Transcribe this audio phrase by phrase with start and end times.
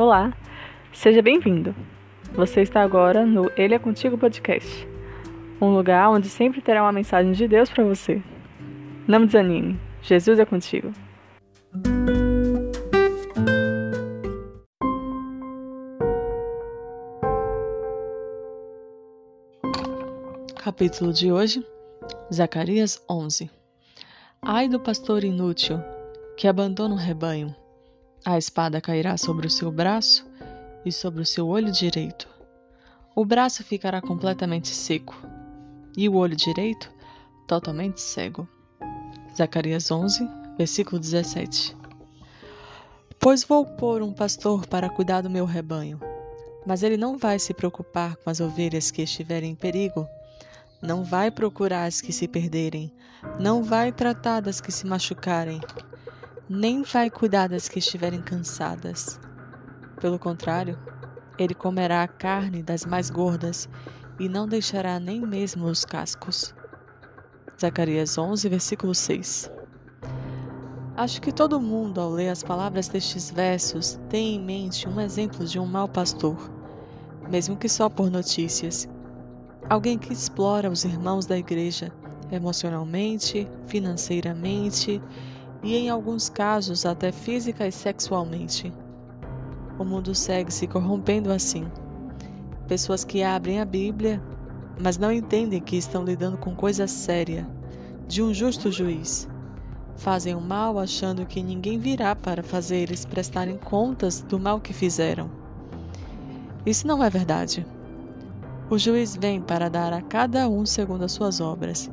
[0.00, 0.32] Olá,
[0.94, 1.74] seja bem-vindo.
[2.32, 4.88] Você está agora no Ele é Contigo Podcast,
[5.60, 8.22] um lugar onde sempre terá uma mensagem de Deus para você.
[9.06, 10.90] Não desanime, Jesus é contigo.
[20.64, 21.62] Capítulo de hoje,
[22.32, 23.50] Zacarias 11.
[24.40, 25.78] Ai do pastor inútil
[26.38, 27.54] que abandona o rebanho
[28.24, 30.26] a espada cairá sobre o seu braço
[30.84, 32.28] e sobre o seu olho direito.
[33.14, 35.16] O braço ficará completamente seco
[35.96, 36.90] e o olho direito
[37.46, 38.48] totalmente cego.
[39.36, 41.76] Zacarias 11, versículo 17.
[43.18, 46.00] Pois vou pôr um pastor para cuidar do meu rebanho,
[46.66, 50.06] mas ele não vai se preocupar com as ovelhas que estiverem em perigo,
[50.80, 52.92] não vai procurar as que se perderem,
[53.38, 55.60] não vai tratar das que se machucarem,
[56.52, 59.20] nem vai cuidar das que estiverem cansadas.
[60.00, 60.76] Pelo contrário,
[61.38, 63.68] ele comerá a carne das mais gordas
[64.18, 66.52] e não deixará nem mesmo os cascos.
[67.60, 69.48] Zacarias 11, versículo 6.
[70.96, 75.46] Acho que todo mundo, ao ler as palavras destes versos, tem em mente um exemplo
[75.46, 76.50] de um mau pastor,
[77.30, 78.88] mesmo que só por notícias.
[79.68, 81.92] Alguém que explora os irmãos da igreja
[82.32, 85.00] emocionalmente, financeiramente
[85.62, 88.72] e, em alguns casos, até física e sexualmente.
[89.78, 91.66] O mundo segue se corrompendo assim.
[92.66, 94.22] Pessoas que abrem a Bíblia,
[94.80, 97.46] mas não entendem que estão lidando com coisa séria,
[98.06, 99.28] de um justo juiz.
[99.96, 104.72] Fazem o mal achando que ninguém virá para fazer eles prestarem contas do mal que
[104.72, 105.30] fizeram.
[106.64, 107.66] Isso não é verdade.
[108.70, 111.90] O juiz vem para dar a cada um segundo as suas obras,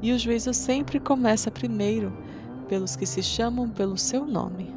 [0.00, 2.12] e o juízo sempre começa primeiro
[2.64, 4.74] pelos que se chamam pelo seu nome.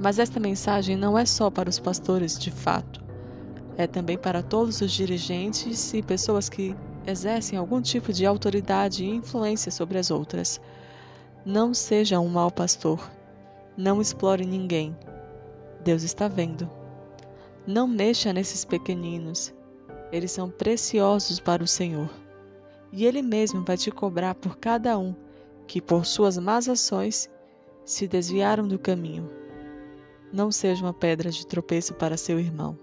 [0.00, 3.04] Mas esta mensagem não é só para os pastores de fato,
[3.76, 6.74] é também para todos os dirigentes e pessoas que
[7.06, 10.60] exercem algum tipo de autoridade e influência sobre as outras.
[11.44, 13.10] Não seja um mau pastor.
[13.76, 14.96] Não explore ninguém.
[15.84, 16.68] Deus está vendo.
[17.66, 19.54] Não mexa nesses pequeninos.
[20.10, 22.10] Eles são preciosos para o Senhor.
[22.92, 25.14] E Ele mesmo vai te cobrar por cada um
[25.66, 27.30] que por suas más ações
[27.84, 29.30] se desviaram do caminho.
[30.32, 32.78] Não seja uma pedra de tropeço para seu irmão.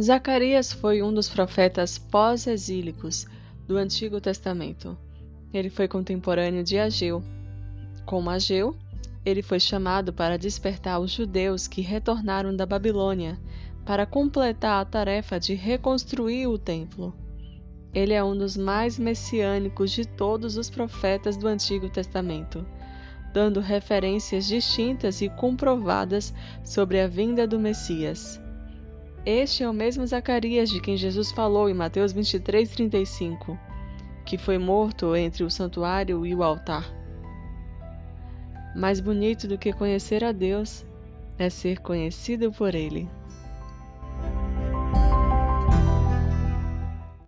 [0.00, 3.26] Zacarias foi um dos profetas pós-exílicos
[3.66, 4.98] do Antigo Testamento.
[5.52, 7.22] Ele foi contemporâneo de Ageu.
[8.04, 8.76] Como Ageu,
[9.24, 13.38] ele foi chamado para despertar os judeus que retornaram da Babilônia
[13.84, 17.14] para completar a tarefa de reconstruir o templo.
[17.92, 22.66] Ele é um dos mais messiânicos de todos os profetas do Antigo Testamento,
[23.32, 28.40] dando referências distintas e comprovadas sobre a vinda do Messias.
[29.24, 33.58] Este é o mesmo Zacarias de quem Jesus falou em Mateus 23:35,
[34.24, 37.03] que foi morto entre o santuário e o altar.
[38.74, 40.84] Mais bonito do que conhecer a Deus
[41.38, 43.08] é ser conhecido por Ele.